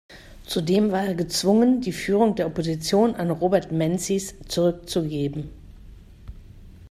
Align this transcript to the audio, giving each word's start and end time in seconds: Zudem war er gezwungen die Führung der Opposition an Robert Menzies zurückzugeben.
Zudem 0.47 0.91
war 0.91 1.05
er 1.05 1.13
gezwungen 1.13 1.79
die 1.81 1.91
Führung 1.91 2.33
der 2.33 2.47
Opposition 2.47 3.13
an 3.13 3.29
Robert 3.29 3.71
Menzies 3.71 4.33
zurückzugeben. 4.47 5.51